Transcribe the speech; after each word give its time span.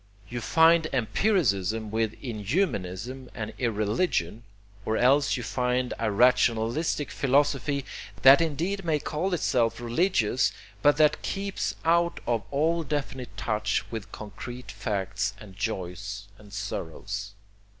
You 0.27 0.41
find 0.41 0.87
empiricism 0.91 1.91
with 1.91 2.13
inhumanism 2.23 3.29
and 3.35 3.53
irreligion; 3.59 4.41
or 4.83 4.97
else 4.97 5.37
you 5.37 5.43
find 5.43 5.93
a 5.99 6.11
rationalistic 6.11 7.11
philosophy 7.11 7.85
that 8.23 8.41
indeed 8.41 8.83
may 8.83 8.97
call 8.97 9.31
itself 9.35 9.79
religious, 9.79 10.51
but 10.81 10.97
that 10.97 11.21
keeps 11.21 11.75
out 11.85 12.19
of 12.25 12.41
all 12.49 12.81
definite 12.81 13.37
touch 13.37 13.83
with 13.91 14.11
concrete 14.11 14.71
facts 14.71 15.35
and 15.39 15.55
joys 15.55 16.25
and 16.39 16.51
sorrows. 16.51 17.33